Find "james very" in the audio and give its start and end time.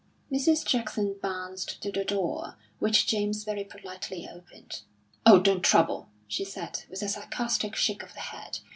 3.05-3.63